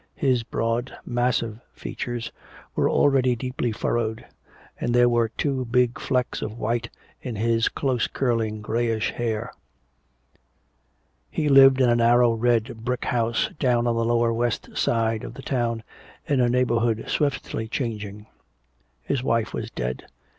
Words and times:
His 0.15 0.41
broad, 0.41 0.91
massive 1.05 1.59
features 1.73 2.31
were 2.75 2.89
already 2.89 3.35
deeply 3.35 3.71
furrowed, 3.71 4.25
and 4.79 4.95
there 4.95 5.07
were 5.07 5.29
two 5.29 5.65
big 5.65 5.99
flecks 5.99 6.41
of 6.41 6.57
white 6.57 6.89
in 7.21 7.35
his 7.35 7.69
close 7.69 8.07
curling, 8.07 8.63
grayish 8.63 9.11
hair. 9.11 9.51
He 11.29 11.49
lived 11.49 11.79
in 11.81 11.87
a 11.91 11.95
narrow 11.95 12.31
red 12.31 12.83
brick 12.83 13.05
house 13.05 13.51
down 13.59 13.85
on 13.85 13.95
the 13.95 14.03
lower 14.03 14.33
west 14.33 14.75
side 14.75 15.23
of 15.23 15.35
the 15.35 15.43
town, 15.43 15.83
in 16.25 16.41
a 16.41 16.49
neighborhood 16.49 17.03
swiftly 17.07 17.67
changing. 17.67 18.25
His 19.03 19.21
wife 19.21 19.53
was 19.53 19.69
dead. 19.69 20.07